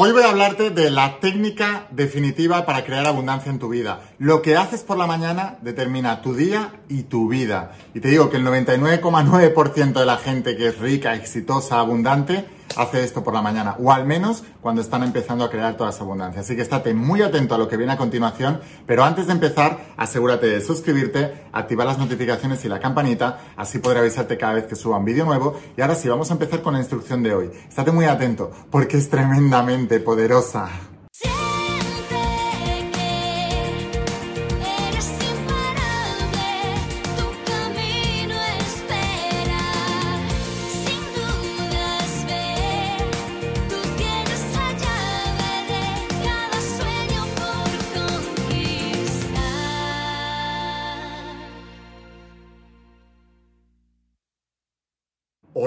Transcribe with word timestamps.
Hoy 0.00 0.12
voy 0.12 0.22
a 0.22 0.30
hablarte 0.30 0.70
de 0.70 0.92
la 0.92 1.18
técnica 1.18 1.88
definitiva 1.90 2.64
para 2.64 2.84
crear 2.84 3.04
abundancia 3.04 3.50
en 3.50 3.58
tu 3.58 3.68
vida. 3.68 3.98
Lo 4.20 4.42
que 4.42 4.56
haces 4.56 4.84
por 4.84 4.96
la 4.96 5.08
mañana 5.08 5.58
determina 5.60 6.22
tu 6.22 6.34
día 6.34 6.72
y 6.88 7.02
tu 7.02 7.28
vida. 7.28 7.72
Y 7.94 7.98
te 7.98 8.06
digo 8.06 8.30
que 8.30 8.36
el 8.36 8.46
99,9% 8.46 9.94
de 9.94 10.06
la 10.06 10.16
gente 10.16 10.56
que 10.56 10.68
es 10.68 10.78
rica, 10.78 11.16
exitosa, 11.16 11.80
abundante, 11.80 12.44
hace 12.76 13.04
esto 13.04 13.24
por 13.24 13.34
la 13.34 13.42
mañana, 13.42 13.76
o 13.78 13.92
al 13.92 14.06
menos 14.06 14.44
cuando 14.60 14.80
están 14.80 15.02
empezando 15.02 15.44
a 15.44 15.50
crear 15.50 15.76
toda 15.76 15.90
esa 15.90 16.04
abundancia. 16.04 16.40
Así 16.40 16.56
que 16.56 16.62
estate 16.62 16.94
muy 16.94 17.22
atento 17.22 17.54
a 17.54 17.58
lo 17.58 17.68
que 17.68 17.76
viene 17.76 17.92
a 17.92 17.96
continuación, 17.96 18.60
pero 18.86 19.04
antes 19.04 19.26
de 19.26 19.32
empezar, 19.32 19.78
asegúrate 19.96 20.46
de 20.46 20.60
suscribirte, 20.60 21.46
activar 21.52 21.86
las 21.86 21.98
notificaciones 21.98 22.64
y 22.64 22.68
la 22.68 22.80
campanita, 22.80 23.38
así 23.56 23.78
podré 23.78 24.00
avisarte 24.00 24.36
cada 24.36 24.54
vez 24.54 24.64
que 24.64 24.76
suba 24.76 24.98
un 24.98 25.04
vídeo 25.04 25.24
nuevo. 25.24 25.58
Y 25.76 25.80
ahora 25.80 25.94
sí, 25.94 26.08
vamos 26.08 26.30
a 26.30 26.34
empezar 26.34 26.62
con 26.62 26.74
la 26.74 26.80
instrucción 26.80 27.22
de 27.22 27.34
hoy. 27.34 27.50
Estate 27.68 27.92
muy 27.92 28.06
atento, 28.06 28.50
porque 28.70 28.98
es 28.98 29.08
tremendamente 29.08 30.00
poderosa. 30.00 30.68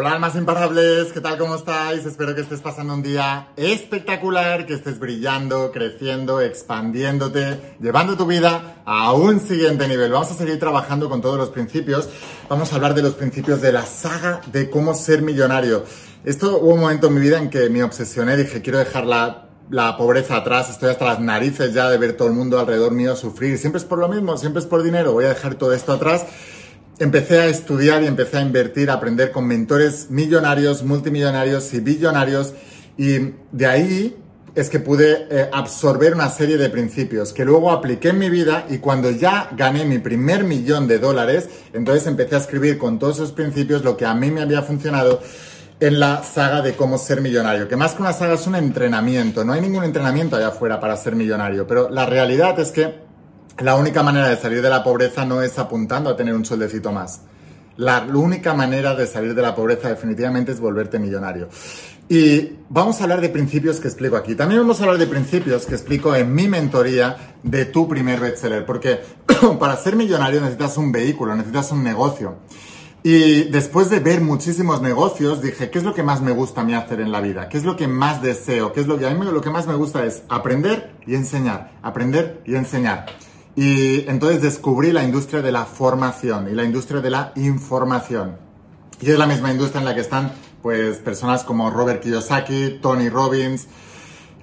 Hola 0.01 0.13
almas 0.13 0.35
imparables, 0.35 1.13
¿qué 1.13 1.21
tal? 1.21 1.37
¿Cómo 1.37 1.53
estáis? 1.53 2.07
Espero 2.07 2.33
que 2.33 2.41
estés 2.41 2.59
pasando 2.59 2.95
un 2.95 3.03
día 3.03 3.49
espectacular, 3.55 4.65
que 4.65 4.73
estés 4.73 4.97
brillando, 4.97 5.71
creciendo, 5.71 6.41
expandiéndote, 6.41 7.75
llevando 7.79 8.17
tu 8.17 8.25
vida 8.25 8.81
a 8.83 9.13
un 9.13 9.39
siguiente 9.39 9.87
nivel. 9.87 10.11
Vamos 10.11 10.31
a 10.31 10.33
seguir 10.33 10.57
trabajando 10.59 11.07
con 11.07 11.21
todos 11.21 11.37
los 11.37 11.51
principios. 11.51 12.09
Vamos 12.49 12.73
a 12.73 12.77
hablar 12.77 12.95
de 12.95 13.03
los 13.03 13.13
principios 13.13 13.61
de 13.61 13.73
la 13.73 13.85
saga 13.85 14.41
de 14.51 14.71
cómo 14.71 14.95
ser 14.95 15.21
millonario. 15.21 15.83
Esto 16.25 16.57
hubo 16.57 16.73
un 16.73 16.79
momento 16.79 17.05
en 17.05 17.13
mi 17.13 17.21
vida 17.21 17.37
en 17.37 17.51
que 17.51 17.69
me 17.69 17.83
obsesioné, 17.83 18.37
dije, 18.37 18.63
quiero 18.63 18.79
dejar 18.79 19.05
la 19.05 19.49
la 19.69 19.95
pobreza 19.95 20.35
atrás, 20.35 20.69
estoy 20.69 20.89
hasta 20.89 21.05
las 21.05 21.21
narices 21.21 21.73
ya 21.73 21.89
de 21.89 21.97
ver 21.97 22.17
todo 22.17 22.27
el 22.27 22.33
mundo 22.33 22.59
alrededor 22.59 22.91
mío 22.91 23.15
sufrir. 23.15 23.57
Siempre 23.57 23.79
es 23.79 23.85
por 23.85 23.99
lo 23.99 24.09
mismo, 24.09 24.35
siempre 24.35 24.59
es 24.59 24.67
por 24.67 24.83
dinero. 24.83 25.13
Voy 25.13 25.23
a 25.23 25.29
dejar 25.29 25.55
todo 25.55 25.71
esto 25.71 25.93
atrás 25.93 26.25
empecé 26.99 27.39
a 27.39 27.47
estudiar 27.47 28.03
y 28.03 28.07
empecé 28.07 28.37
a 28.37 28.41
invertir, 28.41 28.89
a 28.89 28.93
aprender 28.93 29.31
con 29.31 29.47
mentores 29.47 30.09
millonarios, 30.09 30.83
multimillonarios 30.83 31.73
y 31.73 31.79
billonarios. 31.79 32.53
Y 32.97 33.33
de 33.51 33.65
ahí 33.65 34.17
es 34.53 34.69
que 34.69 34.79
pude 34.79 35.27
eh, 35.29 35.49
absorber 35.51 36.13
una 36.13 36.29
serie 36.29 36.57
de 36.57 36.69
principios 36.69 37.31
que 37.33 37.45
luego 37.45 37.71
apliqué 37.71 38.09
en 38.09 38.19
mi 38.19 38.29
vida 38.29 38.65
y 38.69 38.79
cuando 38.79 39.09
ya 39.09 39.49
gané 39.55 39.85
mi 39.85 39.99
primer 39.99 40.43
millón 40.43 40.87
de 40.87 40.99
dólares, 40.99 41.49
entonces 41.73 42.05
empecé 42.07 42.35
a 42.35 42.39
escribir 42.39 42.77
con 42.77 42.99
todos 42.99 43.17
esos 43.17 43.31
principios 43.31 43.83
lo 43.83 43.95
que 43.95 44.05
a 44.05 44.13
mí 44.13 44.29
me 44.29 44.41
había 44.41 44.61
funcionado 44.61 45.21
en 45.79 45.99
la 45.99 46.21
saga 46.21 46.61
de 46.61 46.75
cómo 46.75 46.97
ser 46.97 47.21
millonario, 47.21 47.67
que 47.67 47.75
más 47.75 47.93
que 47.93 48.01
una 48.01 48.13
saga 48.13 48.35
es 48.35 48.45
un 48.45 48.55
entrenamiento, 48.55 49.43
no 49.43 49.53
hay 49.53 49.61
ningún 49.61 49.83
entrenamiento 49.83 50.35
allá 50.35 50.49
afuera 50.49 50.79
para 50.79 50.95
ser 50.95 51.15
millonario, 51.15 51.65
pero 51.65 51.89
la 51.89 52.05
realidad 52.05 52.59
es 52.59 52.71
que 52.71 53.10
la 53.59 53.75
única 53.75 54.03
manera 54.03 54.29
de 54.29 54.37
salir 54.37 54.61
de 54.61 54.69
la 54.69 54.83
pobreza 54.83 55.25
no 55.25 55.41
es 55.41 55.59
apuntando 55.59 56.09
a 56.09 56.15
tener 56.15 56.33
un 56.33 56.45
sueldecito 56.45 56.91
más. 56.91 57.21
La 57.77 58.05
única 58.13 58.53
manera 58.53 58.95
de 58.95 59.07
salir 59.07 59.33
de 59.33 59.41
la 59.41 59.55
pobreza 59.55 59.89
definitivamente 59.89 60.51
es 60.51 60.59
volverte 60.59 60.99
millonario. 60.99 61.49
Y 62.09 62.57
vamos 62.69 62.99
a 62.99 63.03
hablar 63.03 63.21
de 63.21 63.29
principios 63.29 63.79
que 63.79 63.87
explico 63.87 64.17
aquí. 64.17 64.35
También 64.35 64.61
vamos 64.61 64.79
a 64.79 64.83
hablar 64.83 64.97
de 64.97 65.07
principios 65.07 65.65
que 65.65 65.75
explico 65.75 66.13
en 66.13 66.33
mi 66.35 66.47
mentoría 66.47 67.35
de 67.41 67.65
tu 67.65 67.87
primer 67.87 68.19
bestseller. 68.19 68.65
Porque 68.65 68.99
para 69.59 69.77
ser 69.77 69.95
millonario 69.95 70.41
necesitas 70.41 70.77
un 70.77 70.91
vehículo, 70.91 71.35
necesitas 71.35 71.71
un 71.71 71.83
negocio. 71.83 72.39
Y 73.03 73.45
después 73.45 73.89
de 73.89 73.99
ver 73.99 74.21
muchísimos 74.21 74.81
negocios, 74.81 75.41
dije, 75.41 75.71
¿qué 75.71 75.79
es 75.79 75.85
lo 75.85 75.93
que 75.95 76.03
más 76.03 76.21
me 76.21 76.33
gusta 76.33 76.61
a 76.61 76.63
mí 76.63 76.75
hacer 76.75 76.99
en 76.99 77.11
la 77.11 77.21
vida? 77.21 77.49
¿Qué 77.49 77.57
es 77.57 77.63
lo 77.63 77.75
que 77.75 77.87
más 77.87 78.21
deseo? 78.21 78.73
¿Qué 78.73 78.81
es 78.81 78.87
lo 78.87 78.99
que 78.99 79.07
a 79.07 79.09
mí 79.11 79.25
lo 79.25 79.41
que 79.41 79.49
más 79.49 79.65
me 79.65 79.75
gusta 79.75 80.05
es 80.05 80.23
aprender 80.29 80.91
y 81.07 81.15
enseñar? 81.15 81.71
Aprender 81.81 82.41
y 82.45 82.55
enseñar. 82.55 83.05
Y 83.55 84.07
entonces 84.09 84.41
descubrí 84.41 84.91
la 84.91 85.03
industria 85.03 85.41
de 85.41 85.51
la 85.51 85.65
formación 85.65 86.49
y 86.49 86.55
la 86.55 86.63
industria 86.63 87.01
de 87.01 87.09
la 87.09 87.33
información. 87.35 88.37
Y 89.01 89.09
es 89.11 89.17
la 89.17 89.27
misma 89.27 89.51
industria 89.51 89.79
en 89.79 89.85
la 89.85 89.95
que 89.95 90.01
están 90.01 90.31
pues 90.61 90.97
personas 90.97 91.43
como 91.43 91.69
Robert 91.69 92.01
Kiyosaki, 92.01 92.79
Tony 92.81 93.09
Robbins, 93.09 93.67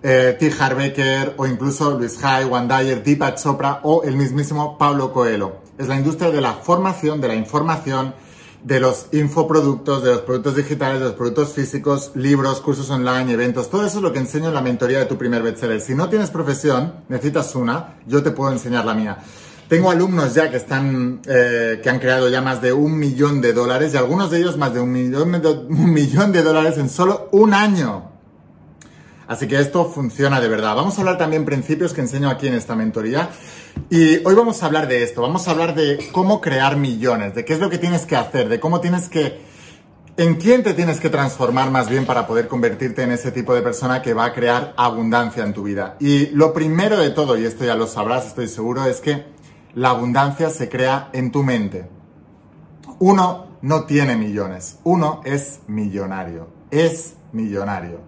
eh, 0.03 0.37
T. 0.39 0.53
Harbecker 0.59 1.35
o 1.37 1.47
incluso 1.47 1.97
Luis 1.99 2.23
Hay, 2.23 2.45
Juan 2.49 2.69
Dyer, 2.69 3.03
Deepak 3.03 3.37
Chopra 3.37 3.81
o 3.83 4.03
el 4.03 4.17
mismísimo 4.17 4.77
Pablo 4.79 5.13
Coelho. 5.13 5.59
Es 5.79 5.89
la 5.89 5.97
industria 5.97 6.31
de 6.31 6.41
la 6.41 6.55
formación, 6.55 7.21
de 7.21 7.29
la 7.29 7.35
información, 7.35 8.15
de 8.63 8.81
los 8.81 9.07
infoproductos, 9.13 10.03
de 10.03 10.11
los 10.11 10.21
productos 10.23 10.57
digitales, 10.57 11.01
de 11.01 11.07
los 11.07 11.15
productos 11.15 11.53
físicos, 11.53 12.13
libros, 12.15 12.61
cursos 12.61 12.91
online, 12.91 13.33
eventos. 13.33 13.71
Todo 13.71 13.87
eso 13.87 13.99
es 13.99 14.03
lo 14.03 14.13
que 14.13 14.19
enseño 14.19 14.49
en 14.49 14.55
la 14.55 14.61
mentoría 14.61 14.99
de 14.99 15.07
tu 15.07 15.17
primer 15.17 15.43
bestseller. 15.43 15.81
Si 15.81 15.95
no 15.95 16.09
tienes 16.09 16.31
profesión, 16.31 16.95
necesitas 17.09 17.55
una, 17.55 17.97
yo 18.07 18.23
te 18.23 18.31
puedo 18.31 18.53
enseñar 18.53 18.85
la 18.85 18.95
mía. 18.95 19.19
Tengo 19.69 19.91
alumnos 19.91 20.35
ya 20.35 20.51
que 20.51 20.57
están, 20.57 21.21
eh, 21.27 21.81
que 21.83 21.91
han 21.91 21.99
creado 21.99 22.29
ya 22.31 22.41
más 22.41 22.63
de 22.63 22.73
un 22.73 22.99
millón 22.99 23.43
de 23.43 23.53
dólares 23.53 23.93
y 23.93 23.99
algunos 23.99 24.31
de 24.31 24.39
ellos 24.39 24.57
más 24.57 24.73
de 24.73 24.81
un 24.81 24.91
millón, 24.91 25.35
un 25.69 25.93
millón 25.93 26.33
de 26.33 26.43
dólares 26.43 26.79
en 26.79 26.89
solo 26.89 27.29
un 27.33 27.53
año. 27.53 28.08
Así 29.29 29.47
que 29.47 29.61
esto 29.61 29.85
funciona 29.91 30.41
de 30.41 30.49
verdad. 30.49 30.75
Vamos 30.75 30.97
a 30.97 31.03
hablar 31.03 31.19
también 31.19 31.45
principios 31.45 31.93
que 31.93 32.01
enseño 32.01 32.31
aquí 32.31 32.49
en 32.49 32.55
esta 32.55 32.75
mentoría. 32.75 33.29
Y 33.91 34.27
hoy 34.27 34.35
vamos 34.35 34.63
a 34.63 34.67
hablar 34.67 34.89
de 34.89 35.03
esto. 35.03 35.21
Vamos 35.21 35.47
a 35.47 35.51
hablar 35.51 35.75
de 35.75 36.09
cómo 36.13 36.41
crear 36.41 36.79
millones, 36.79 37.35
de 37.35 37.45
qué 37.45 37.53
es 37.53 37.61
lo 37.61 37.69
que 37.69 37.77
tienes 37.77 38.07
que 38.07 38.17
hacer, 38.17 38.49
de 38.49 38.59
cómo 38.59 38.81
tienes 38.81 39.11
que... 39.11 39.47
¿En 40.17 40.37
quién 40.37 40.65
te 40.65 40.73
tienes 40.75 40.99
que 40.99 41.11
transformar 41.11 41.71
más 41.71 41.89
bien 41.89 42.07
para 42.07 42.27
poder 42.27 42.49
convertirte 42.49 43.03
en 43.03 43.13
ese 43.13 43.31
tipo 43.31 43.55
de 43.55 43.61
persona 43.61 44.03
que 44.03 44.15
va 44.15 44.25
a 44.25 44.33
crear 44.33 44.73
abundancia 44.77 45.45
en 45.45 45.53
tu 45.53 45.63
vida? 45.63 45.97
Y 46.01 46.29
lo 46.31 46.53
primero 46.53 46.97
de 46.97 47.11
todo, 47.11 47.39
y 47.39 47.45
esto 47.45 47.65
ya 47.65 47.77
lo 47.77 47.87
sabrás, 47.87 48.27
estoy 48.27 48.49
seguro, 48.49 48.85
es 48.87 49.01
que 49.01 49.27
la 49.75 49.91
abundancia 49.91 50.51
se 50.51 50.69
crea 50.69 51.11
en 51.13 51.31
tu 51.31 51.45
mente. 51.45 51.89
Uno 52.99 53.47
no 53.63 53.85
tiene 53.85 54.17
millones, 54.17 54.79
uno 54.83 55.21
es 55.25 55.61
millonario, 55.69 56.49
es 56.73 57.15
millonario. 57.33 58.01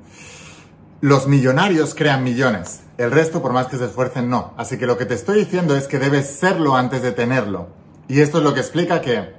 Los 1.02 1.26
millonarios 1.26 1.94
crean 1.94 2.22
millones, 2.22 2.82
el 2.98 3.10
resto 3.10 3.40
por 3.40 3.54
más 3.54 3.68
que 3.68 3.78
se 3.78 3.86
esfuercen 3.86 4.28
no. 4.28 4.52
Así 4.58 4.76
que 4.76 4.84
lo 4.84 4.98
que 4.98 5.06
te 5.06 5.14
estoy 5.14 5.38
diciendo 5.38 5.74
es 5.74 5.88
que 5.88 5.98
debes 5.98 6.28
serlo 6.28 6.76
antes 6.76 7.00
de 7.00 7.12
tenerlo. 7.12 7.68
Y 8.06 8.20
esto 8.20 8.36
es 8.36 8.44
lo 8.44 8.52
que 8.52 8.60
explica 8.60 9.00
que 9.00 9.32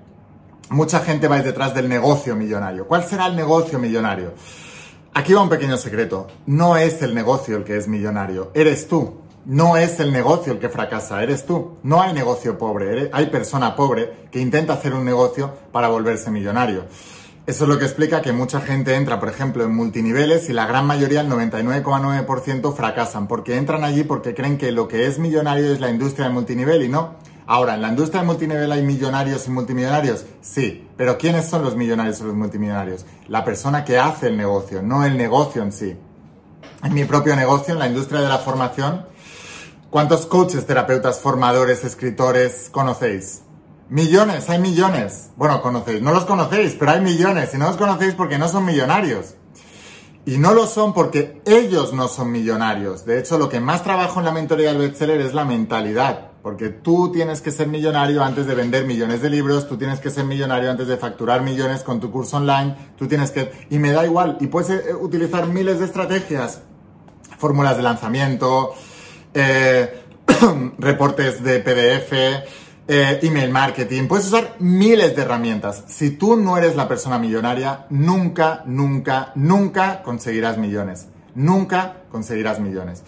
mucha 0.69 1.01
gente 1.01 1.27
va 1.27 1.39
detrás 1.39 1.75
del 1.75 1.87
negocio 1.87 2.35
millonario. 2.35 2.87
¿Cuál 2.87 3.03
será 3.03 3.27
el 3.27 3.35
negocio 3.35 3.77
millonario? 3.77 4.33
Aquí 5.13 5.33
va 5.33 5.43
un 5.43 5.49
pequeño 5.49 5.77
secreto. 5.77 6.25
No 6.47 6.77
es 6.77 6.99
el 7.03 7.13
negocio 7.13 7.57
el 7.57 7.63
que 7.63 7.77
es 7.77 7.87
millonario, 7.87 8.49
eres 8.55 8.87
tú. 8.87 9.21
No 9.45 9.77
es 9.77 9.99
el 9.99 10.11
negocio 10.11 10.53
el 10.53 10.59
que 10.59 10.69
fracasa, 10.69 11.21
eres 11.21 11.45
tú. 11.45 11.77
No 11.83 12.01
hay 12.01 12.13
negocio 12.13 12.57
pobre, 12.57 13.11
hay 13.13 13.27
persona 13.27 13.75
pobre 13.75 14.27
que 14.31 14.39
intenta 14.39 14.73
hacer 14.73 14.95
un 14.95 15.05
negocio 15.05 15.53
para 15.71 15.89
volverse 15.89 16.31
millonario. 16.31 16.85
Eso 17.47 17.63
es 17.63 17.69
lo 17.69 17.79
que 17.79 17.85
explica 17.85 18.21
que 18.21 18.33
mucha 18.33 18.61
gente 18.61 18.93
entra, 18.93 19.19
por 19.19 19.27
ejemplo, 19.27 19.63
en 19.63 19.75
multiniveles 19.75 20.47
y 20.49 20.53
la 20.53 20.67
gran 20.67 20.85
mayoría, 20.85 21.21
el 21.21 21.29
99,9%, 21.29 22.71
fracasan, 22.75 23.27
porque 23.27 23.57
entran 23.57 23.83
allí 23.83 24.03
porque 24.03 24.35
creen 24.35 24.59
que 24.59 24.71
lo 24.71 24.87
que 24.87 25.07
es 25.07 25.17
millonario 25.17 25.73
es 25.73 25.79
la 25.79 25.89
industria 25.89 26.27
de 26.27 26.33
multinivel 26.33 26.83
y 26.83 26.89
no. 26.89 27.15
Ahora, 27.47 27.73
¿en 27.73 27.81
la 27.81 27.89
industria 27.89 28.21
de 28.21 28.27
multinivel 28.27 28.71
hay 28.71 28.83
millonarios 28.83 29.47
y 29.47 29.51
multimillonarios? 29.51 30.23
Sí, 30.41 30.87
pero 30.95 31.17
¿quiénes 31.17 31.49
son 31.49 31.63
los 31.63 31.75
millonarios 31.75 32.19
y 32.19 32.25
los 32.25 32.35
multimillonarios? 32.35 33.07
La 33.27 33.43
persona 33.43 33.83
que 33.83 33.97
hace 33.97 34.27
el 34.27 34.37
negocio, 34.37 34.83
no 34.83 35.03
el 35.03 35.17
negocio 35.17 35.63
en 35.63 35.71
sí. 35.71 35.97
En 36.83 36.93
mi 36.93 37.05
propio 37.05 37.35
negocio, 37.35 37.73
en 37.73 37.79
la 37.79 37.87
industria 37.87 38.21
de 38.21 38.29
la 38.29 38.37
formación, 38.37 39.07
¿cuántos 39.89 40.27
coaches, 40.27 40.67
terapeutas, 40.67 41.19
formadores, 41.19 41.83
escritores 41.83 42.69
conocéis? 42.71 43.41
Millones, 43.91 44.49
hay 44.49 44.57
millones. 44.57 45.31
Bueno, 45.35 45.61
conocéis, 45.61 46.01
no 46.01 46.13
los 46.13 46.23
conocéis, 46.23 46.77
pero 46.79 46.91
hay 46.91 47.01
millones. 47.01 47.53
Y 47.53 47.57
no 47.57 47.67
los 47.67 47.75
conocéis 47.75 48.13
porque 48.13 48.37
no 48.37 48.47
son 48.47 48.63
millonarios. 48.63 49.35
Y 50.25 50.37
no 50.37 50.53
lo 50.53 50.65
son 50.65 50.93
porque 50.93 51.41
ellos 51.45 51.91
no 51.91 52.07
son 52.07 52.31
millonarios. 52.31 53.05
De 53.05 53.19
hecho, 53.19 53.37
lo 53.37 53.49
que 53.49 53.59
más 53.59 53.83
trabajo 53.83 54.19
en 54.19 54.27
la 54.27 54.31
mentoría 54.31 54.69
del 54.69 54.77
bestseller 54.77 55.19
es 55.19 55.33
la 55.33 55.43
mentalidad. 55.43 56.31
Porque 56.41 56.69
tú 56.69 57.11
tienes 57.11 57.41
que 57.41 57.51
ser 57.51 57.67
millonario 57.67 58.23
antes 58.23 58.47
de 58.47 58.55
vender 58.55 58.85
millones 58.85 59.21
de 59.21 59.29
libros, 59.29 59.67
tú 59.67 59.75
tienes 59.77 59.99
que 59.99 60.09
ser 60.09 60.23
millonario 60.23 60.71
antes 60.71 60.87
de 60.87 60.95
facturar 60.95 61.41
millones 61.41 61.83
con 61.83 61.99
tu 61.99 62.11
curso 62.11 62.37
online, 62.37 62.77
tú 62.97 63.09
tienes 63.09 63.31
que... 63.31 63.51
Y 63.69 63.77
me 63.77 63.91
da 63.91 64.05
igual, 64.05 64.37
y 64.39 64.47
puedes 64.47 64.69
eh, 64.69 64.95
utilizar 64.95 65.47
miles 65.47 65.79
de 65.79 65.85
estrategias, 65.85 66.61
fórmulas 67.37 67.75
de 67.75 67.83
lanzamiento, 67.83 68.73
eh, 69.33 70.01
reportes 70.79 71.43
de 71.43 71.59
PDF, 71.59 72.13
eh, 72.93 73.19
email 73.21 73.49
marketing, 73.49 74.09
puedes 74.09 74.27
usar 74.27 74.57
miles 74.59 75.15
de 75.15 75.21
herramientas. 75.21 75.85
Si 75.87 76.09
tú 76.09 76.35
no 76.35 76.57
eres 76.57 76.75
la 76.75 76.89
persona 76.89 77.17
millonaria, 77.17 77.85
nunca, 77.89 78.63
nunca, 78.65 79.31
nunca 79.35 80.03
conseguirás 80.03 80.57
millones. 80.57 81.07
nunca 81.33 82.01
conseguirás 82.11 82.59
millones. 82.59 83.03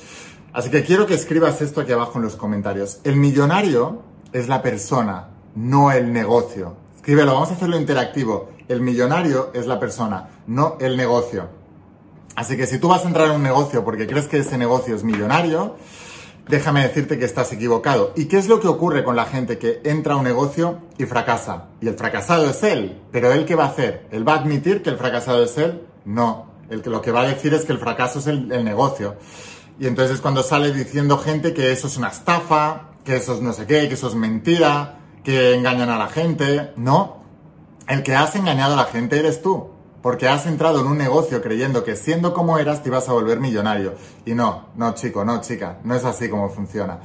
Así 0.53 0.69
que 0.69 0.85
quiero 0.85 1.06
que 1.06 1.15
escribas 1.15 1.62
esto 1.62 1.81
aquí 1.81 1.91
abajo 1.91 2.18
en 2.18 2.24
los 2.24 2.38
comentarios. 2.38 3.01
El 3.03 3.18
millonario 3.18 4.03
es 4.31 4.47
la 4.47 4.62
persona, 4.62 5.27
no 5.53 5.91
el 5.91 6.13
negocio. 6.13 6.77
Escríbelo, 6.95 7.33
vamos 7.33 7.50
a 7.50 7.56
hacerlo 7.56 7.77
interactivo. 7.77 8.51
El 8.69 8.79
millonario 8.79 9.51
es 9.53 9.68
la 9.68 9.81
persona, 9.81 10.29
no 10.47 10.77
el 10.79 10.95
negocio. 10.95 11.50
Así 12.38 12.56
que 12.56 12.68
si 12.68 12.79
tú 12.79 12.88
vas 12.88 13.03
a 13.03 13.09
entrar 13.09 13.27
en 13.27 13.36
un 13.36 13.44
negocio 13.44 13.83
porque 13.83 14.07
crees 14.07 14.29
que 14.29 14.38
ese 14.38 14.57
negocio 14.57 14.95
es 14.95 15.03
millonario, 15.03 15.75
déjame 16.48 16.81
decirte 16.81 17.18
que 17.18 17.25
estás 17.25 17.51
equivocado. 17.54 18.13
¿Y 18.16 18.25
qué 18.25 18.38
es 18.38 18.48
lo 18.48 18.60
que 18.60 18.68
ocurre 18.68 19.04
con 19.04 19.16
la 19.16 19.25
gente 19.25 19.57
que 19.57 19.81
entra 19.84 20.13
a 20.13 20.18
un 20.18 20.24
negocio 20.24 20.80
y 20.98 21.06
fracasa? 21.06 21.69
Y 21.81 21.88
el 21.88 21.95
fracasado 21.95 22.50
es 22.50 22.63
él, 22.63 23.01
pero 23.12 23.31
él 23.31 23.45
qué 23.45 23.56
va 23.56 23.66
a 23.66 23.69
hacer? 23.69 24.07
¿Él 24.12 24.28
va 24.28 24.34
a 24.34 24.40
admitir 24.40 24.81
que 24.81 24.90
el 24.90 24.98
fracasado 24.98 25.44
es 25.44 25.57
él? 25.57 25.81
No, 26.06 26.48
el 26.69 26.81
que 26.81 26.90
lo 26.90 27.01
que 27.01 27.12
va 27.12 27.22
a 27.22 27.28
decir 27.28 27.54
es 27.54 27.66
que 27.66 27.74
el 27.74 27.80
fracaso 27.80 28.19
es 28.19 28.28
el, 28.28 28.48
negocio. 28.63 29.16
Y 29.80 29.88
entonces 29.88 30.16
es 30.16 30.22
cuando 30.22 30.44
sale 30.44 30.72
diciendo 30.72 31.18
gente 31.18 31.54
que 31.54 31.72
eso 31.72 31.88
es 31.88 31.98
una 31.98 32.10
estafa, 32.10 32.89
que 33.04 33.16
eso 33.16 33.34
es 33.34 33.42
no 33.42 33.54
sé 33.54 33.66
qué, 33.66 33.88
que 33.88 33.96
eso 33.96 34.07
es 34.07 34.16
mentira, 34.16 35.00
que 35.24 35.56
engañan 35.56 35.89
a 35.89 35.98
la 35.98 36.07
gente. 36.07 36.74
No, 36.75 37.24
el 37.88 38.04
que 38.04 38.16
has 38.16 38.36
engañado 38.36 38.74
a 38.74 38.78
la 38.78 38.86
gente 38.86 39.18
eres 39.18 39.42
tú 39.42 39.73
porque 40.03 40.27
has 40.27 40.45
entrado 40.45 40.81
en 40.81 40.88
un 40.88 40.97
negocio 40.97 41.41
creyendo 41.41 41.85
que 41.85 41.95
siendo 41.95 42.33
como 42.33 42.59
eras 42.59 42.83
te 42.83 42.89
ibas 42.89 43.07
a 43.07 43.13
volver 43.13 43.39
millonario. 43.39 43.94
Y 44.25 44.35
no, 44.35 44.67
no 44.75 44.94
chico, 44.94 45.23
no 45.23 45.39
chica, 45.39 45.79
no 45.85 45.95
es 45.95 46.03
así 46.03 46.27
como 46.29 46.50
funciona. 46.50 47.00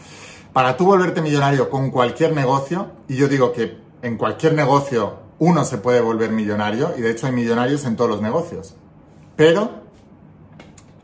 Para 0.53 0.77
tú 0.77 0.85
volverte 0.85 1.23
millonario 1.23 1.71
con 1.71 1.93
cualquier 1.93 2.35
negocio, 2.35 2.91
y 3.07 3.15
yo 3.15 3.29
digo 3.29 3.53
que 3.53 3.79
en 4.03 4.19
cualquier 4.19 4.55
negocio 4.55 5.21
uno 5.39 5.65
se 5.65 5.79
puede 5.79 6.01
volver 6.01 6.33
millonario, 6.33 6.93
y 6.99 7.01
de 7.01 7.13
hecho 7.13 7.29
hay 7.29 7.33
millonarios 7.33 7.85
en 7.85 7.95
todos 7.95 8.11
los 8.11 8.21
negocios, 8.21 8.75
pero 9.37 9.71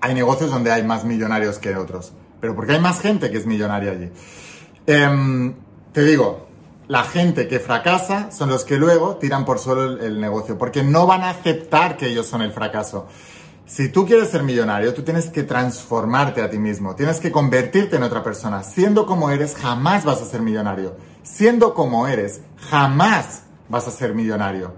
hay 0.01 0.15
negocios 0.15 0.51
donde 0.51 0.73
hay 0.73 0.83
más 0.83 1.05
millonarios 1.05 1.61
que 1.61 1.77
otros, 1.77 2.13
pero 2.41 2.57
porque 2.57 2.73
hay 2.73 2.81
más 2.81 3.01
gente 3.01 3.31
que 3.31 3.39
es 3.39 3.47
millonaria 3.47 3.93
allí. 3.93 4.11
Em, 4.89 5.55
te 5.93 6.03
digo, 6.03 6.49
la 6.87 7.05
gente 7.05 7.49
que 7.49 7.61
fracasa 7.61 8.31
son 8.31 8.51
los 8.51 8.65
que 8.65 8.77
luego 8.77 9.17
tiran 9.17 9.45
por 9.45 9.59
suelo 9.59 10.01
el, 10.01 10.21
negocio, 10.21 10.59
porque 10.59 10.83
no 10.83 11.07
van 11.07 11.23
a 11.23 11.31
aceptar 11.31 11.97
que 11.97 12.09
ellos 12.09 12.27
son 12.27 12.43
el 12.43 12.53
fracaso. 12.53 13.07
Si 13.67 13.89
tú 13.89 14.05
quieres 14.07 14.29
ser 14.29 14.43
millonario, 14.43 14.93
tú 14.93 15.03
tienes 15.03 15.31
que 15.31 15.43
transformarte 15.43 16.43
a 16.43 16.51
ti 16.51 16.59
mismo, 16.59 16.95
tienes 16.95 17.19
que 17.19 17.33
convertirte 17.33 17.97
en 17.97 18.03
otra 18.03 18.23
persona. 18.23 18.63
Siendo 18.63 19.07
como 19.07 19.31
eres, 19.31 19.57
jamás 19.57 20.05
vas 20.05 20.21
a 20.21 20.27
ser 20.27 20.43
millonario. 20.43 20.97
Siendo 21.23 21.73
como 21.73 22.07
eres, 22.07 22.43
jamás 22.69 23.45
vas 23.71 23.89
a 23.89 23.91
ser 23.91 24.15
millonario. 24.15 24.75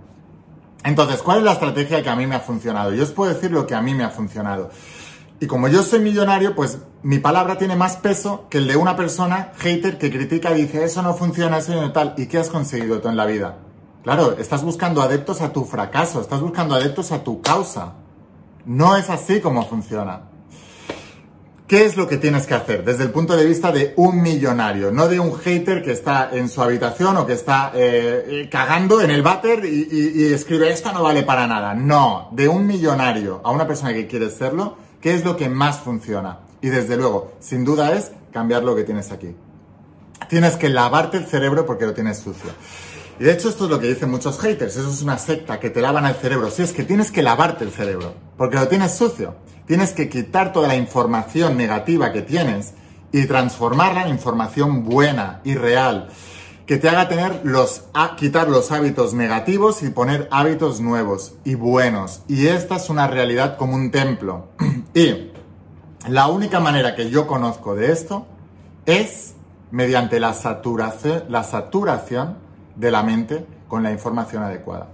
Entonces, 0.85 1.21
¿cuál 1.21 1.39
es 1.39 1.45
la 1.45 1.53
estrategia 1.53 2.01
que 2.01 2.09
a 2.09 2.15
mí 2.15 2.29
me 2.29 2.37
ha 2.37 2.41
funcionado? 2.41 2.95
Yo 2.95 3.03
os 3.03 3.11
puedo 3.11 3.35
decir 3.35 3.51
lo 3.51 3.67
que 3.67 3.75
a 3.75 3.83
mí 3.83 3.93
me 3.93 4.05
ha 4.05 4.11
funcionado. 4.11 4.71
Y 5.39 5.47
como 5.47 5.69
yo 5.69 5.83
soy 5.83 6.01
millonario, 6.01 6.55
pues 6.55 6.79
mi 7.03 7.19
palabra 7.19 7.59
tiene 7.59 7.77
más 7.77 7.97
peso 7.97 8.47
que 8.49 8.59
el 8.59 8.67
de 8.67 8.77
una 8.77 8.97
persona 8.97 9.53
hater 9.59 9.99
que 9.99 10.11
critica 10.11 10.57
y 10.57 10.63
dice, 10.63 10.83
eso 10.85 11.03
no 11.03 11.15
funciona, 11.15 11.59
eso 11.59 11.75
no 11.75 11.93
tal. 11.93 12.15
¿Y 12.17 12.27
qué 12.27 12.39
has 12.39 12.49
conseguido 12.49 13.01
tú 13.01 13.09
en 13.09 13.17
la 13.17 13.27
vida? 13.27 13.59
Claro, 14.03 14.37
estás 14.39 14.63
buscando 14.63 15.03
adeptos 15.03 15.43
a 15.43 15.53
tu 15.53 15.65
fracaso, 15.65 16.21
estás 16.21 16.41
buscando 16.41 16.75
adeptos 16.75 17.13
a 17.13 17.23
tu 17.23 17.43
causa. 17.43 17.95
No 18.65 18.97
es 18.97 19.11
así 19.11 19.41
como 19.41 19.67
funciona. 19.67 20.23
¿Qué 21.67 21.85
es 21.85 21.97
lo 21.97 22.07
que 22.07 22.17
tienes 22.17 22.47
que 22.47 22.55
hacer 22.55 22.85
desde 22.85 23.03
el 23.03 23.11
punto 23.11 23.37
de 23.37 23.45
vista 23.45 23.73
de 23.73 23.93
un 23.97 24.23
millonario? 24.23 24.93
No 24.93 25.09
de 25.09 25.19
un 25.19 25.37
hater 25.37 25.83
que 25.83 25.91
está 25.91 26.31
en 26.33 26.49
su 26.49 26.63
habitación 26.63 27.17
o 27.17 27.27
que 27.27 27.33
está 27.33 27.73
eh, 27.75 28.49
cagando 28.51 29.01
en 29.01 29.11
el 29.11 29.23
váter 29.23 29.65
y, 29.65 29.89
y 29.91 30.33
escribe 30.33 30.71
esto 30.71 30.93
no 30.93 31.03
vale 31.03 31.25
para 31.25 31.49
nada. 31.49 31.75
No, 31.75 32.29
de 32.31 32.49
un 32.49 32.67
millonario 32.67 33.41
a 33.43 33.51
una 33.51 33.67
persona 33.67 33.93
que 33.93 34.07
quiere 34.07 34.31
serlo, 34.31 34.77
¿Qué 35.07 35.15
es 35.15 35.25
lo 35.25 35.37
que 35.37 35.49
más 35.49 35.79
funciona? 35.79 36.41
Y 36.61 36.69
desde 36.69 36.97
luego, 36.97 37.31
sin 37.39 37.65
duda 37.65 37.93
es 37.93 38.11
cambiar 38.33 38.65
lo 38.65 38.75
que 38.75 38.83
tienes 38.83 39.13
aquí. 39.13 39.37
Tienes 40.29 40.57
que 40.57 40.69
lavarte 40.69 41.17
el 41.17 41.27
cerebro 41.27 41.65
porque 41.65 41.87
lo 41.87 41.95
tienes 41.95 42.19
sucio. 42.19 42.51
Y 43.21 43.23
de 43.23 43.33
hecho 43.33 43.49
esto 43.49 43.67
es 43.67 43.71
lo 43.71 43.79
que 43.79 43.87
dicen 43.87 44.11
muchos 44.11 44.41
haters, 44.41 44.77
eso 44.77 44.91
es 44.91 45.03
una 45.03 45.17
secta 45.17 45.61
que 45.61 45.71
te 45.71 45.81
lavan 45.81 46.07
el 46.07 46.17
cerebro. 46.17 46.51
Sí, 46.51 46.63
es 46.63 46.73
que 46.73 46.83
tienes 46.83 47.13
que 47.13 47.23
lavarte 47.23 47.63
el 47.63 47.71
cerebro 47.71 48.15
porque 48.37 48.57
lo 48.57 48.67
tienes 48.67 48.97
sucio. 48.97 49.37
Tienes 49.65 49.93
que 49.93 50.09
quitar 50.09 50.53
toda 50.53 50.67
la 50.67 50.75
información 50.75 51.57
negativa 51.57 52.11
que 52.13 52.23
tienes 52.23 52.75
y 53.13 53.27
transformarla 53.27 54.03
en 54.03 54.09
información 54.09 54.83
buena 54.83 55.41
y 55.45 55.55
real 55.55 56.09
que 56.67 56.79
te 56.79 56.89
haga 56.89 57.09
tener 57.09 57.43
los, 57.45 57.85
a, 57.95 58.17
quitar 58.17 58.49
los 58.49 58.73
hábitos 58.73 59.15
negativos 59.15 59.85
y 59.85 59.91
poner 59.91 60.29
hábitos 60.33 60.81
nuevos 60.81 61.37
y 61.45 61.55
buenos. 61.55 62.23
Y 62.27 62.49
esta 62.49 62.77
es 62.77 62.91
una 62.91 63.07
realidad 63.07 63.57
como 63.57 63.77
un 63.77 63.93
templo. 63.93 64.49
y 64.97 65.31
la 66.09 66.29
única 66.29 66.59
manera 66.59 66.95
que 66.95 67.11
yo 67.11 67.27
conozco 67.27 67.75
de 67.75 67.93
esto 67.93 68.27
es 68.87 69.35
mediante 69.71 70.19
la 70.21 70.33
saturación, 70.33 71.25
la 71.29 71.45
saturación 71.45 72.39
de 72.77 72.91
la 72.91 73.03
mente 73.03 73.47
con 73.69 73.83
la 73.83 73.93
información 73.93 74.43
adecuada. 74.43 74.89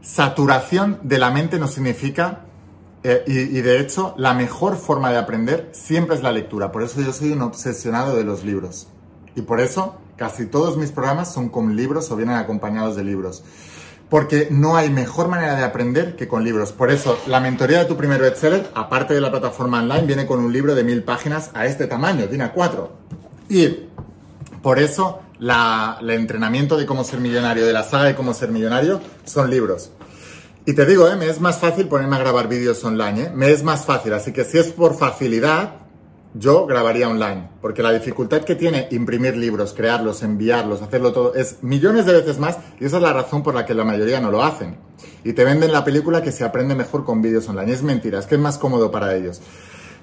Saturación 0.00 1.00
de 1.02 1.18
la 1.18 1.30
mente 1.30 1.58
no 1.58 1.66
significa, 1.66 2.42
eh, 3.02 3.24
y, 3.26 3.58
y 3.58 3.60
de 3.62 3.80
hecho, 3.80 4.14
la 4.16 4.32
mejor 4.32 4.76
forma 4.76 5.10
de 5.10 5.18
aprender 5.18 5.70
siempre 5.72 6.14
es 6.14 6.22
la 6.22 6.30
lectura. 6.30 6.70
Por 6.70 6.82
eso 6.82 7.00
yo 7.00 7.12
soy 7.12 7.32
un 7.32 7.42
obsesionado 7.42 8.16
de 8.16 8.22
los 8.22 8.44
libros. 8.44 8.86
Y 9.34 9.42
por 9.42 9.60
eso 9.60 9.96
Casi 10.20 10.44
todos 10.44 10.76
mis 10.76 10.92
programas 10.92 11.32
son 11.32 11.48
con 11.48 11.74
libros 11.76 12.10
o 12.10 12.16
vienen 12.16 12.36
acompañados 12.36 12.94
de 12.94 13.02
libros. 13.02 13.42
Porque 14.10 14.48
no 14.50 14.76
hay 14.76 14.90
mejor 14.90 15.28
manera 15.28 15.54
de 15.54 15.64
aprender 15.64 16.16
que 16.16 16.28
con 16.28 16.44
libros. 16.44 16.72
Por 16.72 16.90
eso, 16.90 17.18
la 17.28 17.40
mentoría 17.40 17.78
de 17.78 17.84
tu 17.86 17.96
primer 17.96 18.20
bestseller, 18.20 18.68
aparte 18.74 19.14
de 19.14 19.20
la 19.20 19.30
plataforma 19.30 19.78
online, 19.78 20.02
viene 20.02 20.26
con 20.26 20.40
un 20.40 20.52
libro 20.52 20.74
de 20.74 20.84
mil 20.84 21.04
páginas 21.04 21.50
a 21.54 21.64
este 21.64 21.86
tamaño, 21.86 22.26
tiene 22.26 22.44
a 22.44 22.52
cuatro. 22.52 22.92
Y 23.48 23.68
por 24.62 24.78
eso, 24.78 25.20
el 25.40 26.10
entrenamiento 26.10 26.76
de 26.76 26.86
cómo 26.86 27.04
ser 27.04 27.20
millonario, 27.20 27.64
de 27.64 27.72
la 27.72 27.84
saga 27.84 28.04
de 28.04 28.14
cómo 28.14 28.34
ser 28.34 28.50
millonario, 28.50 29.00
son 29.24 29.48
libros. 29.48 29.90
Y 30.66 30.74
te 30.74 30.84
digo, 30.84 31.08
¿eh? 31.08 31.16
me 31.16 31.26
es 31.26 31.40
más 31.40 31.58
fácil 31.58 31.88
ponerme 31.88 32.16
a 32.16 32.18
grabar 32.18 32.48
vídeos 32.48 32.84
online, 32.84 33.22
¿eh? 33.22 33.32
me 33.34 33.50
es 33.50 33.62
más 33.62 33.86
fácil. 33.86 34.12
Así 34.12 34.32
que 34.32 34.44
si 34.44 34.58
es 34.58 34.68
por 34.68 34.96
facilidad, 34.96 35.72
yo 36.34 36.66
grabaría 36.66 37.08
online, 37.08 37.48
porque 37.60 37.82
la 37.82 37.92
dificultad 37.92 38.42
que 38.42 38.54
tiene 38.54 38.86
imprimir 38.92 39.36
libros, 39.36 39.72
crearlos, 39.72 40.22
enviarlos, 40.22 40.80
hacerlo 40.80 41.12
todo, 41.12 41.34
es 41.34 41.62
millones 41.62 42.06
de 42.06 42.12
veces 42.12 42.38
más 42.38 42.58
y 42.78 42.84
esa 42.84 42.98
es 42.98 43.02
la 43.02 43.12
razón 43.12 43.42
por 43.42 43.54
la 43.54 43.66
que 43.66 43.74
la 43.74 43.84
mayoría 43.84 44.20
no 44.20 44.30
lo 44.30 44.42
hacen. 44.42 44.76
Y 45.24 45.32
te 45.32 45.44
venden 45.44 45.72
la 45.72 45.84
película 45.84 46.22
que 46.22 46.30
se 46.30 46.44
aprende 46.44 46.74
mejor 46.74 47.04
con 47.04 47.20
vídeos 47.20 47.48
online. 47.48 47.72
Es 47.72 47.82
mentira, 47.82 48.18
es 48.18 48.26
que 48.26 48.36
es 48.36 48.40
más 48.40 48.58
cómodo 48.58 48.90
para 48.90 49.14
ellos. 49.16 49.40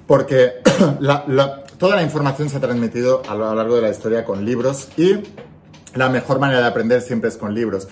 Porque 0.06 0.54
toda 1.78 1.96
la 1.96 2.04
información 2.04 2.50
se 2.50 2.58
ha 2.58 2.62
transmitido 2.62 3.22
a 3.28 3.36
lo 3.36 3.54
largo 3.56 3.76
de 3.76 3.84
la 3.84 3.90
historia 3.90 4.26
con 4.26 4.46
libros 4.46 4.90
y 4.98 5.24
la 5.96 6.10
mejor 6.10 6.40
manera 6.40 6.60
de 6.60 6.68
aprender 6.68 7.02
siempre 7.02 7.30
es 7.30 7.38
con 7.38 7.54
libros. 7.54 7.88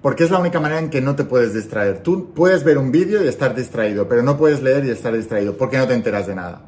Porque 0.00 0.24
es 0.24 0.30
la 0.30 0.38
única 0.38 0.60
manera 0.60 0.80
en 0.80 0.90
que 0.90 1.00
no 1.00 1.16
te 1.16 1.24
puedes 1.24 1.52
distraer. 1.52 2.02
Tú 2.02 2.32
puedes 2.32 2.64
ver 2.64 2.78
un 2.78 2.92
vídeo 2.92 3.24
y 3.24 3.28
estar 3.28 3.54
distraído, 3.54 4.08
pero 4.08 4.22
no 4.22 4.36
puedes 4.36 4.62
leer 4.62 4.84
y 4.84 4.90
estar 4.90 5.16
distraído 5.16 5.56
porque 5.56 5.78
no 5.78 5.86
te 5.86 5.94
enteras 5.94 6.26
de 6.26 6.34
nada. 6.34 6.62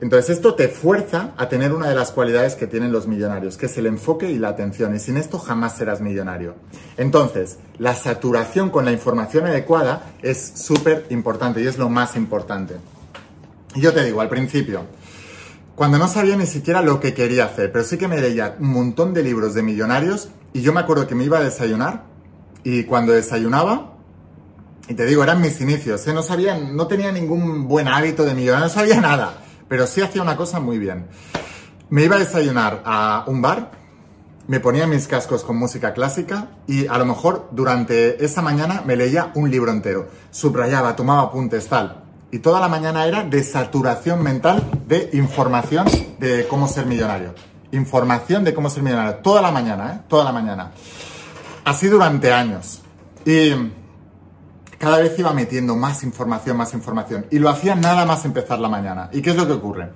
Entonces 0.00 0.36
esto 0.36 0.54
te 0.54 0.68
fuerza 0.68 1.32
a 1.36 1.48
tener 1.48 1.72
una 1.72 1.88
de 1.88 1.94
las 1.94 2.10
cualidades 2.10 2.56
que 2.56 2.66
tienen 2.66 2.92
los 2.92 3.06
millonarios, 3.06 3.56
que 3.56 3.66
es 3.66 3.78
el 3.78 3.86
enfoque 3.86 4.30
y 4.30 4.38
la 4.38 4.48
atención. 4.48 4.94
Y 4.94 4.98
sin 4.98 5.16
esto 5.16 5.38
jamás 5.38 5.76
serás 5.76 6.00
millonario. 6.00 6.56
Entonces, 6.96 7.58
la 7.78 7.94
saturación 7.94 8.70
con 8.70 8.84
la 8.84 8.92
información 8.92 9.46
adecuada 9.46 10.12
es 10.22 10.52
súper 10.56 11.06
importante 11.10 11.62
y 11.62 11.66
es 11.66 11.78
lo 11.78 11.88
más 11.88 12.16
importante. 12.16 12.74
Y 13.74 13.80
yo 13.80 13.92
te 13.92 14.04
digo, 14.04 14.20
al 14.20 14.28
principio, 14.28 14.82
cuando 15.74 15.98
no 15.98 16.08
sabía 16.08 16.36
ni 16.36 16.46
siquiera 16.46 16.82
lo 16.82 17.00
que 17.00 17.14
quería 17.14 17.46
hacer, 17.46 17.70
pero 17.72 17.84
sí 17.84 17.96
que 17.96 18.08
me 18.08 18.20
leía 18.20 18.56
un 18.58 18.70
montón 18.70 19.14
de 19.14 19.22
libros 19.22 19.54
de 19.54 19.62
millonarios 19.62 20.28
y 20.52 20.62
yo 20.62 20.72
me 20.72 20.80
acuerdo 20.80 21.06
que 21.06 21.14
me 21.14 21.24
iba 21.24 21.38
a 21.38 21.42
desayunar 21.42 22.04
y 22.62 22.84
cuando 22.84 23.12
desayunaba, 23.12 23.92
y 24.88 24.94
te 24.94 25.06
digo, 25.06 25.22
eran 25.22 25.40
mis 25.40 25.60
inicios, 25.60 26.06
¿eh? 26.06 26.12
no 26.12 26.22
sabía, 26.22 26.56
no 26.56 26.86
tenía 26.86 27.10
ningún 27.10 27.66
buen 27.66 27.88
hábito 27.88 28.24
de 28.24 28.34
millonario, 28.34 28.66
no 28.66 28.72
sabía 28.72 29.00
nada 29.00 29.43
pero 29.68 29.86
sí 29.86 30.00
hacía 30.00 30.22
una 30.22 30.36
cosa 30.36 30.60
muy 30.60 30.78
bien. 30.78 31.06
Me 31.90 32.04
iba 32.04 32.16
a 32.16 32.18
desayunar 32.18 32.82
a 32.84 33.24
un 33.26 33.42
bar, 33.42 33.70
me 34.46 34.60
ponía 34.60 34.86
mis 34.86 35.06
cascos 35.06 35.44
con 35.44 35.56
música 35.56 35.94
clásica 35.94 36.48
y 36.66 36.86
a 36.86 36.98
lo 36.98 37.06
mejor 37.06 37.48
durante 37.52 38.24
esa 38.24 38.42
mañana 38.42 38.82
me 38.84 38.96
leía 38.96 39.30
un 39.34 39.50
libro 39.50 39.70
entero, 39.70 40.08
subrayaba, 40.30 40.96
tomaba 40.96 41.22
apuntes, 41.22 41.66
tal. 41.68 42.02
Y 42.30 42.40
toda 42.40 42.60
la 42.60 42.68
mañana 42.68 43.06
era 43.06 43.22
de 43.22 43.42
saturación 43.44 44.22
mental 44.22 44.62
de 44.88 45.10
información 45.12 45.86
de 46.18 46.46
cómo 46.48 46.66
ser 46.66 46.84
millonario. 46.84 47.32
Información 47.70 48.44
de 48.44 48.52
cómo 48.52 48.70
ser 48.70 48.82
millonario. 48.82 49.16
Toda 49.16 49.40
la 49.40 49.52
mañana, 49.52 49.92
¿eh? 49.94 50.00
Toda 50.08 50.24
la 50.24 50.32
mañana. 50.32 50.72
Así 51.64 51.86
durante 51.86 52.32
años. 52.32 52.80
Y 53.24 53.52
cada 54.84 54.98
vez 54.98 55.18
iba 55.18 55.32
metiendo 55.32 55.74
más 55.74 56.04
información, 56.04 56.56
más 56.58 56.74
información. 56.74 57.26
Y 57.30 57.38
lo 57.38 57.48
hacía 57.48 57.74
nada 57.74 58.04
más 58.04 58.24
empezar 58.26 58.58
la 58.58 58.68
mañana. 58.68 59.08
¿Y 59.12 59.22
qué 59.22 59.30
es 59.30 59.36
lo 59.36 59.46
que 59.46 59.54
ocurre? 59.54 59.90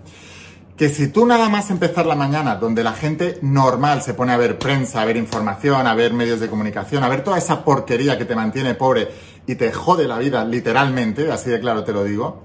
Que 0.79 0.89
si 0.89 1.09
tú 1.09 1.27
nada 1.27 1.49
más 1.51 1.71
empezar 1.71 2.07
la 2.07 2.15
mañana, 2.15 2.57
donde 2.57 2.83
la 2.83 2.95
gente 2.95 3.39
normal 3.43 4.01
se 4.01 4.15
pone 4.15 4.33
a 4.33 4.39
ver 4.39 4.59
prensa, 4.59 5.03
a 5.03 5.05
ver 5.05 5.17
información, 5.17 5.87
a 5.87 5.95
ver 5.95 6.15
medios 6.15 6.41
de 6.41 6.49
comunicación, 6.49 7.05
a 7.05 7.09
ver 7.09 7.23
toda 7.23 7.37
esa 7.37 7.65
porquería 7.65 8.17
que 8.17 8.25
te 8.25 8.35
mantiene 8.35 8.75
pobre 8.75 9.09
y 9.47 9.57
te 9.57 9.73
jode 9.73 10.09
la 10.09 10.19
vida 10.19 10.45
literalmente, 10.45 11.31
así 11.31 11.51
de 11.51 11.61
claro 11.61 11.85
te 11.85 11.93
lo 11.93 12.05
digo, 12.05 12.45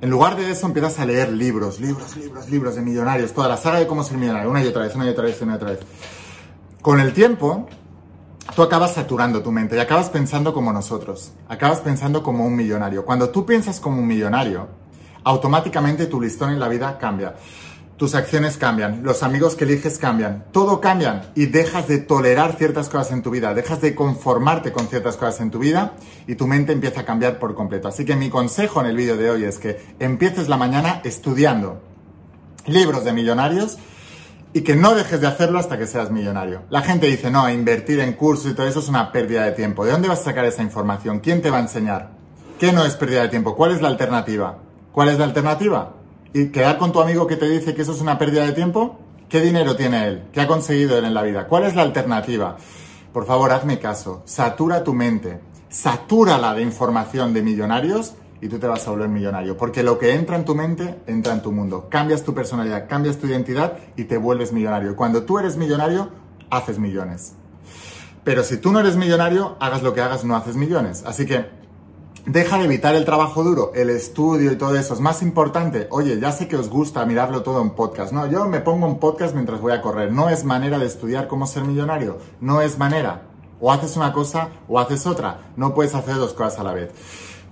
En 0.00 0.10
lugar 0.10 0.36
de 0.36 0.50
eso 0.50 0.66
empiezas 0.66 0.98
a 0.98 1.06
leer 1.06 1.30
libros, 1.32 1.78
libros, 1.78 2.16
libros, 2.16 2.50
libros 2.50 2.74
de 2.74 2.82
millonarios, 2.82 3.32
toda 3.32 3.48
la 3.48 3.56
saga 3.56 3.78
de 3.78 3.86
cómo 3.86 4.02
ser 4.02 4.18
millonario, 4.18 4.50
una 4.50 4.62
y 4.62 4.66
otra 4.66 4.82
vez, 4.82 4.94
una 4.96 5.06
y 5.06 5.10
otra 5.10 5.24
vez, 5.24 5.40
una 5.40 5.52
y 5.52 5.56
otra 5.56 5.70
vez. 5.70 5.80
Con 6.82 7.00
el 7.00 7.12
tiempo, 7.12 7.68
tú 8.54 8.62
acabas 8.62 8.94
saturando 8.94 9.42
tu 9.42 9.50
mente 9.50 9.76
y 9.76 9.80
acabas 9.80 10.10
pensando 10.10 10.52
como 10.52 10.72
nosotros, 10.72 11.32
acabas 11.48 11.80
pensando 11.80 12.22
como 12.22 12.46
un 12.46 12.54
millonario. 12.54 13.04
Cuando 13.04 13.30
tú 13.30 13.46
piensas 13.46 13.80
como 13.80 14.00
un 14.00 14.06
millonario, 14.06 14.68
automáticamente 15.24 16.06
tu 16.06 16.20
listón 16.20 16.50
en 16.50 16.60
la 16.60 16.68
vida 16.68 16.98
cambia. 16.98 17.34
Tus 17.96 18.16
acciones 18.16 18.56
cambian, 18.56 19.04
los 19.04 19.22
amigos 19.22 19.54
que 19.54 19.62
eliges 19.62 19.98
cambian, 19.98 20.46
todo 20.50 20.80
cambia 20.80 21.30
y 21.36 21.46
dejas 21.46 21.86
de 21.86 21.98
tolerar 21.98 22.56
ciertas 22.56 22.88
cosas 22.88 23.12
en 23.12 23.22
tu 23.22 23.30
vida, 23.30 23.54
dejas 23.54 23.80
de 23.80 23.94
conformarte 23.94 24.72
con 24.72 24.88
ciertas 24.88 25.16
cosas 25.16 25.40
en 25.40 25.52
tu 25.52 25.60
vida 25.60 25.92
y 26.26 26.34
tu 26.34 26.48
mente 26.48 26.72
empieza 26.72 27.02
a 27.02 27.04
cambiar 27.04 27.38
por 27.38 27.54
completo. 27.54 27.86
Así 27.86 28.04
que 28.04 28.16
mi 28.16 28.30
consejo 28.30 28.80
en 28.80 28.86
el 28.86 28.96
vídeo 28.96 29.16
de 29.16 29.30
hoy 29.30 29.44
es 29.44 29.58
que 29.58 29.80
empieces 30.00 30.48
la 30.48 30.56
mañana 30.56 31.02
estudiando 31.04 31.80
libros 32.66 33.04
de 33.04 33.12
millonarios 33.12 33.78
y 34.54 34.62
que 34.62 34.76
no 34.76 34.94
dejes 34.94 35.20
de 35.20 35.26
hacerlo 35.26 35.58
hasta 35.58 35.76
que 35.76 35.88
seas 35.88 36.12
millonario. 36.12 36.62
La 36.70 36.80
gente 36.80 37.08
dice, 37.08 37.28
no, 37.28 37.50
invertir 37.50 37.98
en 37.98 38.12
cursos 38.12 38.52
y 38.52 38.54
todo 38.54 38.68
eso 38.68 38.78
es 38.78 38.88
una 38.88 39.10
pérdida 39.10 39.44
de 39.44 39.50
tiempo. 39.50 39.84
¿De 39.84 39.90
dónde 39.90 40.06
vas 40.06 40.20
a 40.20 40.24
sacar 40.24 40.44
esa 40.44 40.62
información? 40.62 41.18
¿Quién 41.18 41.42
te 41.42 41.50
va 41.50 41.58
a 41.58 41.62
enseñar? 41.62 42.10
¿Qué 42.56 42.72
no 42.72 42.84
es 42.84 42.94
pérdida 42.94 43.22
de 43.22 43.28
tiempo? 43.28 43.56
¿Cuál 43.56 43.72
es 43.72 43.82
la 43.82 43.88
alternativa? 43.88 44.58
¿Cuál 44.92 45.08
es 45.08 45.18
la 45.18 45.24
alternativa? 45.24 45.94
¿Y 46.32 46.50
quedar 46.50 46.78
con 46.78 46.92
tu 46.92 47.00
amigo 47.00 47.26
que 47.26 47.34
te 47.34 47.48
dice 47.48 47.74
que 47.74 47.82
eso 47.82 47.92
es 47.92 48.00
una 48.00 48.16
pérdida 48.16 48.46
de 48.46 48.52
tiempo? 48.52 49.00
¿Qué 49.28 49.40
dinero 49.40 49.74
tiene 49.74 50.06
él? 50.06 50.22
¿Qué 50.32 50.40
ha 50.40 50.46
conseguido 50.46 50.96
él 50.96 51.04
en 51.04 51.14
la 51.14 51.22
vida? 51.22 51.48
¿Cuál 51.48 51.64
es 51.64 51.74
la 51.74 51.82
alternativa? 51.82 52.56
Por 53.12 53.26
favor, 53.26 53.50
hazme 53.50 53.80
caso. 53.80 54.22
Satura 54.24 54.84
tu 54.84 54.94
mente. 54.94 55.40
Satúrala 55.68 56.54
de 56.54 56.62
información 56.62 57.34
de 57.34 57.42
millonarios 57.42 58.14
y 58.40 58.48
tú 58.48 58.58
te 58.58 58.66
vas 58.66 58.86
a 58.86 58.90
volver 58.90 59.08
millonario. 59.08 59.56
Porque 59.56 59.82
lo 59.82 59.98
que 59.98 60.14
entra 60.14 60.36
en 60.36 60.44
tu 60.44 60.54
mente, 60.54 61.00
entra 61.06 61.32
en 61.32 61.42
tu 61.42 61.52
mundo. 61.52 61.88
Cambias 61.90 62.22
tu 62.22 62.34
personalidad, 62.34 62.88
cambias 62.88 63.18
tu 63.18 63.26
identidad 63.26 63.78
y 63.96 64.04
te 64.04 64.16
vuelves 64.16 64.52
millonario. 64.52 64.96
Cuando 64.96 65.24
tú 65.24 65.38
eres 65.38 65.56
millonario, 65.56 66.10
haces 66.50 66.78
millones. 66.78 67.34
Pero 68.24 68.42
si 68.42 68.56
tú 68.56 68.72
no 68.72 68.80
eres 68.80 68.96
millonario, 68.96 69.56
hagas 69.60 69.82
lo 69.82 69.92
que 69.92 70.00
hagas, 70.00 70.24
no 70.24 70.34
haces 70.34 70.56
millones. 70.56 71.04
Así 71.06 71.26
que 71.26 71.46
deja 72.26 72.58
de 72.58 72.64
evitar 72.64 72.94
el 72.94 73.04
trabajo 73.04 73.42
duro, 73.42 73.72
el 73.74 73.90
estudio 73.90 74.50
y 74.50 74.56
todo 74.56 74.74
eso. 74.76 74.94
Es 74.94 75.00
más 75.00 75.22
importante, 75.22 75.88
oye, 75.90 76.18
ya 76.18 76.32
sé 76.32 76.48
que 76.48 76.56
os 76.56 76.70
gusta 76.70 77.04
mirarlo 77.04 77.42
todo 77.42 77.60
en 77.60 77.70
podcast. 77.70 78.12
No, 78.12 78.26
yo 78.26 78.46
me 78.48 78.60
pongo 78.60 78.86
un 78.86 78.98
podcast 78.98 79.34
mientras 79.34 79.60
voy 79.60 79.72
a 79.72 79.82
correr. 79.82 80.10
No 80.10 80.30
es 80.30 80.44
manera 80.44 80.78
de 80.78 80.86
estudiar 80.86 81.28
cómo 81.28 81.46
ser 81.46 81.64
millonario. 81.64 82.18
No 82.40 82.62
es 82.62 82.78
manera. 82.78 83.22
O 83.60 83.70
haces 83.72 83.96
una 83.96 84.12
cosa 84.12 84.48
o 84.68 84.78
haces 84.78 85.06
otra. 85.06 85.52
No 85.56 85.74
puedes 85.74 85.94
hacer 85.94 86.16
dos 86.16 86.32
cosas 86.32 86.58
a 86.58 86.64
la 86.64 86.72
vez. 86.72 86.90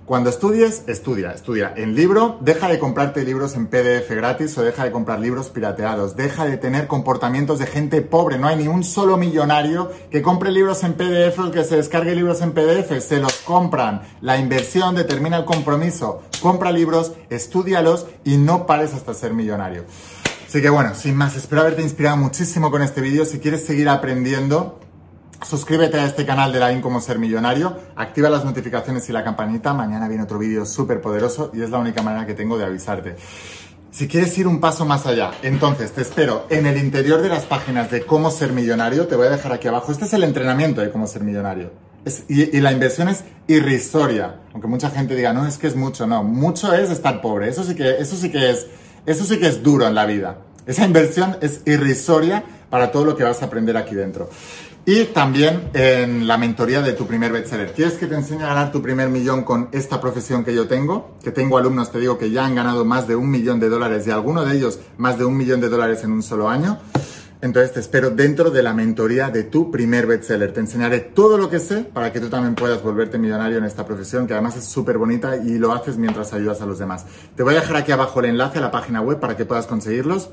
Cuando 0.05 0.29
estudies, 0.29 0.83
estudia, 0.87 1.31
estudia. 1.31 1.73
En 1.77 1.95
libro, 1.95 2.37
deja 2.41 2.67
de 2.67 2.77
comprarte 2.77 3.23
libros 3.23 3.55
en 3.55 3.67
PDF 3.67 4.09
gratis 4.09 4.57
o 4.57 4.61
deja 4.61 4.83
de 4.83 4.91
comprar 4.91 5.21
libros 5.21 5.49
pirateados. 5.49 6.17
Deja 6.17 6.43
de 6.43 6.57
tener 6.57 6.87
comportamientos 6.87 7.57
de 7.57 7.67
gente 7.67 8.01
pobre. 8.01 8.37
No 8.37 8.49
hay 8.49 8.57
ni 8.57 8.67
un 8.67 8.83
solo 8.83 9.15
millonario 9.15 9.89
que 10.11 10.21
compre 10.21 10.51
libros 10.51 10.83
en 10.83 10.95
PDF 10.95 11.39
o 11.39 11.51
que 11.51 11.63
se 11.63 11.77
descargue 11.77 12.15
libros 12.15 12.41
en 12.41 12.51
PDF. 12.51 12.99
Se 12.99 13.21
los 13.21 13.31
compran. 13.45 14.01
La 14.19 14.37
inversión 14.37 14.93
determina 14.93 15.37
el 15.37 15.45
compromiso. 15.45 16.23
Compra 16.41 16.73
libros, 16.73 17.13
estudialos 17.29 18.05
y 18.25 18.35
no 18.35 18.65
pares 18.65 18.93
hasta 18.93 19.13
ser 19.13 19.33
millonario. 19.33 19.85
Así 20.45 20.61
que 20.61 20.69
bueno, 20.69 20.95
sin 20.95 21.15
más, 21.15 21.37
espero 21.37 21.61
haberte 21.61 21.81
inspirado 21.81 22.17
muchísimo 22.17 22.71
con 22.71 22.81
este 22.81 22.99
vídeo. 22.99 23.23
Si 23.23 23.39
quieres 23.39 23.65
seguir 23.65 23.87
aprendiendo, 23.87 24.81
Suscríbete 25.47 25.99
a 25.99 26.05
este 26.05 26.25
canal 26.25 26.53
de 26.53 26.59
la 26.59 26.81
Cómo 26.81 27.01
Ser 27.01 27.19
Millonario, 27.19 27.77
activa 27.95 28.29
las 28.29 28.45
notificaciones 28.45 29.07
y 29.09 29.11
la 29.11 29.23
campanita, 29.23 29.73
mañana 29.73 30.07
viene 30.07 30.23
otro 30.23 30.39
vídeo 30.39 30.65
súper 30.65 31.01
poderoso 31.01 31.51
y 31.53 31.61
es 31.61 31.69
la 31.69 31.79
única 31.79 32.01
manera 32.01 32.25
que 32.25 32.33
tengo 32.33 32.57
de 32.57 32.65
avisarte. 32.65 33.15
Si 33.91 34.07
quieres 34.07 34.35
ir 34.37 34.47
un 34.47 34.59
paso 34.59 34.85
más 34.85 35.05
allá, 35.05 35.31
entonces 35.43 35.91
te 35.91 36.01
espero 36.01 36.47
en 36.49 36.65
el 36.65 36.77
interior 36.77 37.21
de 37.21 37.29
las 37.29 37.43
páginas 37.43 37.91
de 37.91 38.05
Cómo 38.05 38.31
Ser 38.31 38.53
Millonario, 38.53 39.05
te 39.07 39.15
voy 39.15 39.27
a 39.27 39.31
dejar 39.31 39.51
aquí 39.51 39.67
abajo, 39.67 39.91
este 39.91 40.05
es 40.05 40.13
el 40.13 40.23
entrenamiento 40.23 40.81
de 40.81 40.89
Cómo 40.89 41.07
Ser 41.07 41.23
Millonario. 41.23 41.71
y, 42.29 42.57
y, 42.57 42.61
la 42.61 42.71
inversión 42.71 43.09
es 43.09 43.23
irrisoria, 43.47 44.39
aunque 44.53 44.67
mucha 44.67 44.89
gente 44.89 45.15
diga, 45.15 45.33
no, 45.33 45.45
es 45.45 45.57
que 45.57 45.67
es 45.67 45.75
mucho, 45.75 46.07
no, 46.07 46.23
mucho 46.23 46.73
es 46.73 46.89
estar 46.89 47.21
pobre, 47.21 47.49
eso 47.49 47.63
sí 47.63 47.75
que, 47.75 47.97
eso 47.97 48.15
sí 48.15 48.31
que 48.31 48.49
es, 48.49 48.67
eso 49.05 49.25
sí 49.25 49.37
que 49.39 49.47
es 49.47 49.61
duro 49.61 49.87
en 49.87 49.95
la 49.95 50.05
vida. 50.05 50.39
Esa 50.65 50.85
inversión 50.85 51.37
es 51.41 51.61
irrisoria 51.65 52.43
para 52.69 52.91
todo 52.91 53.05
lo 53.05 53.15
que 53.15 53.23
vas 53.23 53.41
a 53.41 53.45
aprender 53.45 53.77
aquí 53.77 53.93
dentro. 53.93 54.29
Y 54.85 55.05
también 55.05 55.69
en 55.73 56.27
la 56.27 56.37
mentoría 56.37 56.81
de 56.81 56.91
tu 56.91 57.07
primer 57.07 57.31
bestseller. 57.31 57.71
¿Quieres 57.71 57.93
que 57.93 58.05
te 58.05 58.15
enseñe 58.15 58.43
a 58.43 58.47
ganar 58.47 58.71
tu 58.73 58.81
primer 58.81 59.07
millón 59.07 59.43
con 59.43 59.69
esta 59.71 60.01
profesión 60.01 60.43
que 60.43 60.53
yo 60.53 60.67
tengo? 60.67 61.17
Que 61.23 61.31
tengo 61.31 61.57
alumnos, 61.57 61.89
te 61.89 61.99
digo, 61.99 62.17
que 62.17 62.31
ya 62.31 62.45
han 62.45 62.53
ganado 62.53 62.83
más 62.83 63.07
de 63.07 63.15
un 63.15 63.29
millón 63.29 63.61
de 63.61 63.69
dólares 63.69 64.05
y 64.07 64.11
algunos 64.11 64.45
de 64.45 64.57
ellos 64.57 64.79
más 64.97 65.17
de 65.17 65.23
un 65.23 65.37
millón 65.37 65.61
de 65.61 65.69
dólares 65.69 66.03
en 66.03 66.11
un 66.11 66.21
solo 66.21 66.49
año. 66.49 66.79
Entonces 67.39 67.71
te 67.71 67.79
espero 67.79 68.09
dentro 68.09 68.51
de 68.51 68.61
la 68.61 68.73
mentoría 68.73 69.29
de 69.29 69.43
tu 69.43 69.71
primer 69.71 70.05
bestseller. 70.05 70.51
Te 70.51 70.59
enseñaré 70.59 70.99
todo 70.99 71.37
lo 71.37 71.49
que 71.49 71.59
sé 71.59 71.85
para 71.85 72.11
que 72.11 72.19
tú 72.19 72.27
también 72.29 72.53
puedas 72.53 72.83
volverte 72.83 73.17
millonario 73.17 73.59
en 73.59 73.63
esta 73.63 73.85
profesión, 73.85 74.27
que 74.27 74.33
además 74.33 74.57
es 74.57 74.65
súper 74.65 74.97
bonita 74.97 75.37
y 75.37 75.59
lo 75.59 75.71
haces 75.71 75.95
mientras 75.95 76.33
ayudas 76.33 76.61
a 76.61 76.65
los 76.65 76.79
demás. 76.79 77.05
Te 77.37 77.43
voy 77.43 77.55
a 77.55 77.61
dejar 77.61 77.77
aquí 77.77 77.93
abajo 77.93 78.19
el 78.19 78.25
enlace 78.25 78.57
a 78.57 78.61
la 78.61 78.71
página 78.71 78.99
web 78.99 79.21
para 79.21 79.37
que 79.37 79.45
puedas 79.45 79.65
conseguirlos. 79.65 80.29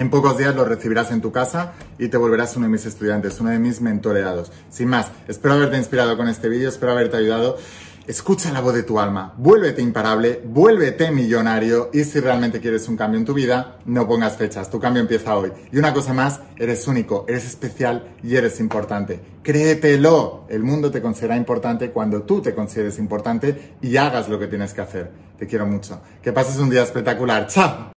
En 0.00 0.08
pocos 0.08 0.38
días 0.38 0.54
lo 0.54 0.64
recibirás 0.64 1.10
en 1.10 1.20
tu 1.20 1.30
casa 1.30 1.74
y 1.98 2.08
te 2.08 2.16
volverás 2.16 2.56
uno 2.56 2.64
de 2.64 2.72
mis 2.72 2.86
estudiantes, 2.86 3.38
uno 3.38 3.50
de 3.50 3.58
mis 3.58 3.82
mentoreados. 3.82 4.50
Sin 4.70 4.88
más, 4.88 5.10
espero 5.28 5.52
haberte 5.52 5.76
inspirado 5.76 6.16
con 6.16 6.26
este 6.26 6.48
vídeo, 6.48 6.70
espero 6.70 6.92
haberte 6.92 7.18
ayudado. 7.18 7.58
Escucha 8.06 8.50
la 8.50 8.62
voz 8.62 8.72
de 8.72 8.82
tu 8.82 8.98
alma, 8.98 9.34
vuélvete 9.36 9.82
imparable, 9.82 10.40
vuélvete 10.42 11.10
millonario 11.10 11.90
y 11.92 12.04
si 12.04 12.18
realmente 12.18 12.60
quieres 12.62 12.88
un 12.88 12.96
cambio 12.96 13.20
en 13.20 13.26
tu 13.26 13.34
vida, 13.34 13.76
no 13.84 14.08
pongas 14.08 14.38
fechas, 14.38 14.70
tu 14.70 14.80
cambio 14.80 15.02
empieza 15.02 15.36
hoy. 15.36 15.52
Y 15.70 15.76
una 15.76 15.92
cosa 15.92 16.14
más, 16.14 16.40
eres 16.56 16.88
único, 16.88 17.26
eres 17.28 17.44
especial 17.44 18.14
y 18.22 18.36
eres 18.36 18.58
importante. 18.58 19.20
Créetelo, 19.42 20.46
el 20.48 20.62
mundo 20.62 20.90
te 20.90 21.02
considera 21.02 21.36
importante 21.36 21.90
cuando 21.90 22.22
tú 22.22 22.40
te 22.40 22.54
consideres 22.54 22.98
importante 22.98 23.74
y 23.82 23.98
hagas 23.98 24.30
lo 24.30 24.38
que 24.38 24.46
tienes 24.46 24.72
que 24.72 24.80
hacer. 24.80 25.10
Te 25.38 25.46
quiero 25.46 25.66
mucho. 25.66 26.00
Que 26.22 26.32
pases 26.32 26.56
un 26.56 26.70
día 26.70 26.84
espectacular. 26.84 27.46
¡Chao! 27.48 27.92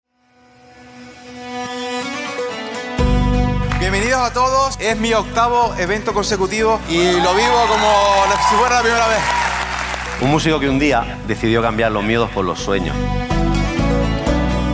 Bienvenidos 3.90 4.22
a 4.22 4.32
todos, 4.32 4.76
es 4.78 4.96
mi 4.96 5.12
octavo 5.14 5.74
evento 5.76 6.14
consecutivo 6.14 6.78
y 6.88 6.96
lo 6.96 7.34
vivo 7.34 7.66
como 7.68 7.92
si 8.48 8.54
fuera 8.54 8.76
la 8.76 8.82
primera 8.82 9.08
vez. 9.08 9.18
Un 10.20 10.30
músico 10.30 10.60
que 10.60 10.68
un 10.68 10.78
día 10.78 11.18
decidió 11.26 11.60
cambiar 11.60 11.90
los 11.90 12.04
miedos 12.04 12.30
por 12.30 12.44
los 12.44 12.60
sueños. 12.60 12.94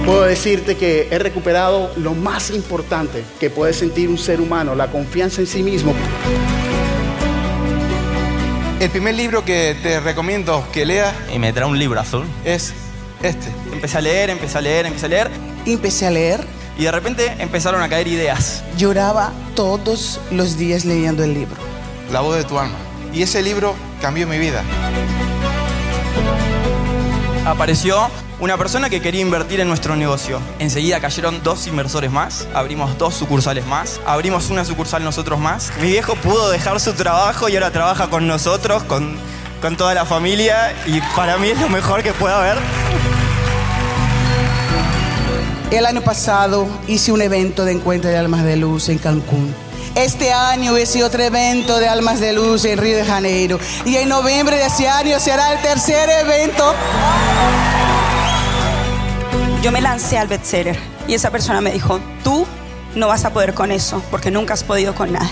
Puedo 0.05 0.25
decirte 0.25 0.77
que 0.77 1.09
he 1.11 1.19
recuperado 1.19 1.91
lo 1.97 2.13
más 2.13 2.51
importante 2.51 3.25
que 3.41 3.49
puede 3.49 3.73
sentir 3.73 4.11
un 4.11 4.19
ser 4.19 4.39
humano, 4.39 4.75
la 4.75 4.89
confianza 4.89 5.41
en 5.41 5.47
sí 5.47 5.63
mismo. 5.63 5.95
El 8.81 8.91
primer 8.91 9.15
libro 9.15 9.47
que 9.47 9.79
te 9.83 9.99
recomiendo 9.99 10.63
que 10.75 10.85
leas 10.85 11.15
y 11.35 11.39
me 11.39 11.55
trae 11.55 11.67
un 11.67 11.79
libro 11.79 11.99
azul 11.99 12.27
es 12.45 12.75
este. 13.23 13.47
Empecé 13.73 13.97
a 13.97 14.03
leer, 14.03 14.29
empecé 14.29 14.59
a 14.59 14.61
leer, 14.61 14.85
empecé 14.85 15.07
a 15.07 15.09
leer. 15.09 15.31
Empecé 15.65 16.07
a 16.07 16.11
leer 16.11 16.56
y 16.79 16.85
de 16.85 16.93
repente 16.93 17.35
empezaron 17.39 17.83
a 17.83 17.89
caer 17.89 18.09
ideas. 18.09 18.63
Lloraba 18.77 19.33
todos 19.55 20.21
los 20.31 20.57
días 20.57 20.85
leyendo 20.85 21.25
el 21.25 21.35
libro. 21.35 21.57
La 22.13 22.21
voz 22.21 22.37
de 22.37 22.45
tu 22.45 22.59
alma. 22.59 22.77
Y 23.13 23.23
ese 23.23 23.43
libro 23.43 23.75
cambió 24.01 24.27
mi 24.27 24.39
vida. 24.39 24.63
Apareció 27.47 28.11
una 28.41 28.59
persona 28.59 28.91
que 28.91 29.01
quería 29.01 29.21
invertir 29.21 29.61
en 29.61 29.69
nuestro 29.69 29.97
negocio. 29.97 30.41
Enseguida 30.59 31.01
cayeron 31.01 31.43
dos 31.43 31.67
inversores 31.67 32.11
más, 32.11 32.47
abrimos 32.53 32.99
dos 32.99 33.15
sucursales 33.15 33.67
más, 33.67 34.01
abrimos 34.05 34.51
una 34.51 34.65
sucursal 34.65 35.03
nosotros 35.03 35.39
más. 35.39 35.73
Mi 35.81 35.89
viejo 35.89 36.15
pudo 36.17 36.51
dejar 36.51 36.79
su 36.81 36.93
trabajo 36.93 37.49
y 37.49 37.55
ahora 37.55 37.71
trabaja 37.71 38.11
con 38.11 38.27
nosotros, 38.27 38.83
con, 38.83 39.17
con 39.63 39.77
toda 39.77 39.95
la 39.95 40.05
familia 40.05 40.75
y 40.87 41.01
para 41.15 41.39
mí 41.39 41.49
es 41.49 41.61
lo 41.61 41.69
mejor 41.69 42.03
que 42.03 42.13
puede 42.13 42.35
haber. 42.35 42.59
El 45.71 45.85
año 45.85 46.01
pasado 46.01 46.69
hice 46.87 47.11
un 47.11 47.21
evento 47.21 47.65
de 47.65 47.73
encuentro 47.73 48.09
de 48.09 48.17
almas 48.17 48.45
de 48.45 48.57
luz 48.57 48.89
en 48.89 48.99
Cancún. 48.99 49.53
Este 49.97 50.33
año 50.33 50.79
hice 50.79 51.03
otro 51.03 51.23
evento 51.23 51.79
de 51.79 51.89
almas 51.89 52.21
de 52.21 52.33
luz 52.33 52.65
en 52.65 52.79
Río 52.79 52.97
de 52.97 53.05
Janeiro. 53.05 53.59
Y 53.85 53.97
en 53.97 54.09
noviembre 54.09 54.57
de 54.57 54.67
ese 54.67 54.89
año 54.89 55.19
será 55.19 55.53
el 55.53 55.61
tercer 55.63 56.09
evento. 56.09 56.73
Yo 59.61 59.73
me 59.73 59.81
lancé 59.81 60.19
al 60.19 60.29
bestseller 60.29 60.79
y 61.09 61.15
esa 61.15 61.31
persona 61.31 61.61
me 61.61 61.73
dijo, 61.73 61.99
tú 62.23 62.47
no 62.95 63.09
vas 63.09 63.25
a 63.25 63.33
poder 63.33 63.53
con 63.53 63.73
eso 63.73 64.01
porque 64.11 64.31
nunca 64.31 64.55
has 64.55 64.63
podido 64.63 64.95
con 64.95 65.13
nada. 65.13 65.29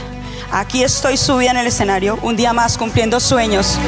Aquí 0.50 0.82
estoy 0.82 1.16
subida 1.16 1.52
en 1.52 1.58
el 1.58 1.68
escenario, 1.68 2.18
un 2.22 2.34
día 2.34 2.52
más 2.52 2.76
cumpliendo 2.76 3.20
sueños. 3.20 3.78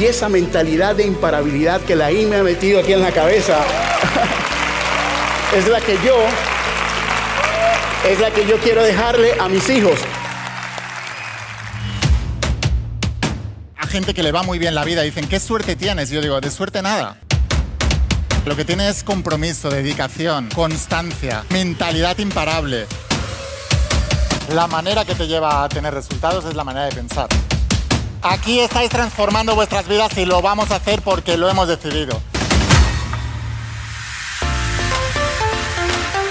Y 0.00 0.06
esa 0.06 0.30
mentalidad 0.30 0.96
de 0.96 1.04
imparabilidad 1.04 1.82
que 1.82 1.94
la 1.94 2.10
I 2.10 2.24
me 2.24 2.36
ha 2.36 2.42
metido 2.42 2.80
aquí 2.80 2.94
en 2.94 3.02
la 3.02 3.12
cabeza 3.12 3.58
es 5.54 5.68
la 5.68 5.78
que 5.82 5.98
yo 6.02 6.16
es 8.08 8.18
la 8.18 8.30
que 8.30 8.46
yo 8.46 8.56
quiero 8.60 8.82
dejarle 8.82 9.34
a 9.38 9.46
mis 9.48 9.68
hijos. 9.68 10.00
gente 13.90 14.14
que 14.14 14.22
le 14.22 14.30
va 14.30 14.44
muy 14.44 14.58
bien 14.58 14.74
la 14.74 14.84
vida. 14.84 15.02
Dicen, 15.02 15.28
¿qué 15.28 15.40
suerte 15.40 15.74
tienes? 15.74 16.10
Yo 16.10 16.22
digo, 16.22 16.40
de 16.40 16.50
suerte 16.50 16.80
nada. 16.80 17.16
Lo 18.46 18.54
que 18.56 18.64
tiene 18.64 18.88
es 18.88 19.02
compromiso, 19.02 19.68
dedicación, 19.68 20.48
constancia, 20.54 21.44
mentalidad 21.50 22.16
imparable. 22.18 22.86
La 24.54 24.68
manera 24.68 25.04
que 25.04 25.14
te 25.14 25.26
lleva 25.26 25.64
a 25.64 25.68
tener 25.68 25.92
resultados 25.92 26.44
es 26.44 26.54
la 26.54 26.62
manera 26.64 26.86
de 26.86 26.92
pensar. 26.92 27.28
Aquí 28.22 28.60
estáis 28.60 28.90
transformando 28.90 29.54
vuestras 29.54 29.88
vidas 29.88 30.16
y 30.18 30.26
lo 30.26 30.42
vamos 30.42 30.70
a 30.70 30.76
hacer 30.76 31.00
porque 31.00 31.38
lo 31.38 31.48
hemos 31.48 31.68
decidido. 31.68 32.20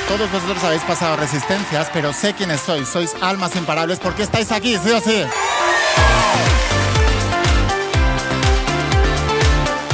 Todos 0.07 0.31
vosotros 0.31 0.63
habéis 0.63 0.83
pasado 0.83 1.15
resistencias, 1.17 1.89
pero 1.91 2.13
sé 2.13 2.33
quiénes 2.33 2.61
sois. 2.61 2.87
Sois 2.87 3.15
almas 3.21 3.55
imparables 3.55 3.99
porque 3.99 4.23
estáis 4.23 4.51
aquí, 4.51 4.77
sí 4.77 4.91
o 4.91 4.99
sí. 4.99 5.23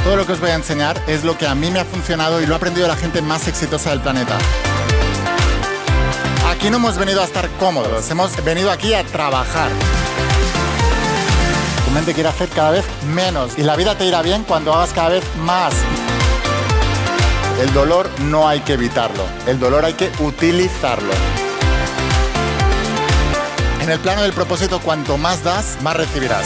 Todo 0.04 0.16
lo 0.16 0.26
que 0.26 0.32
os 0.32 0.40
voy 0.40 0.50
a 0.50 0.54
enseñar 0.54 1.02
es 1.06 1.24
lo 1.24 1.36
que 1.36 1.46
a 1.46 1.54
mí 1.54 1.70
me 1.70 1.80
ha 1.80 1.84
funcionado 1.84 2.40
y 2.40 2.46
lo 2.46 2.54
ha 2.54 2.56
aprendido 2.58 2.86
la 2.86 2.96
gente 2.96 3.22
más 3.22 3.48
exitosa 3.48 3.90
del 3.90 4.00
planeta. 4.00 4.36
Aquí 6.50 6.70
no 6.70 6.76
hemos 6.76 6.96
venido 6.96 7.22
a 7.22 7.24
estar 7.24 7.48
cómodos, 7.58 8.10
hemos 8.10 8.42
venido 8.44 8.70
aquí 8.70 8.94
a 8.94 9.04
trabajar. 9.04 9.70
Mente 11.96 12.12
quiere 12.12 12.28
hacer 12.28 12.50
cada 12.50 12.72
vez 12.72 12.84
menos 13.14 13.56
y 13.56 13.62
la 13.62 13.74
vida 13.74 13.96
te 13.96 14.04
irá 14.04 14.20
bien 14.20 14.44
cuando 14.44 14.74
hagas 14.74 14.92
cada 14.92 15.08
vez 15.08 15.24
más. 15.38 15.72
El 17.58 17.72
dolor 17.72 18.10
no 18.20 18.46
hay 18.46 18.60
que 18.60 18.74
evitarlo, 18.74 19.24
el 19.46 19.58
dolor 19.58 19.82
hay 19.82 19.94
que 19.94 20.12
utilizarlo. 20.18 21.14
En 23.80 23.88
el 23.88 23.98
plano 23.98 24.20
del 24.20 24.34
propósito, 24.34 24.78
cuanto 24.78 25.16
más 25.16 25.42
das, 25.42 25.78
más 25.80 25.96
recibirás. 25.96 26.44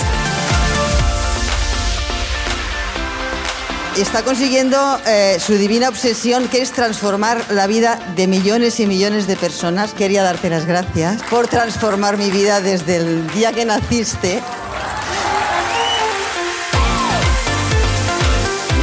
está 3.96 4.22
consiguiendo 4.22 4.78
eh, 5.06 5.38
su 5.44 5.54
divina 5.54 5.88
obsesión, 5.88 6.48
que 6.48 6.62
es 6.62 6.70
transformar 6.70 7.44
la 7.50 7.66
vida 7.66 7.98
de 8.14 8.28
millones 8.28 8.78
y 8.78 8.86
millones 8.86 9.26
de 9.26 9.36
personas. 9.36 9.94
Quería 9.94 10.22
darte 10.22 10.48
las 10.48 10.64
gracias 10.64 11.22
por 11.24 11.48
transformar 11.48 12.16
mi 12.16 12.30
vida 12.30 12.60
desde 12.60 12.96
el 12.96 13.28
día 13.32 13.52
que 13.52 13.64
naciste. 13.64 14.40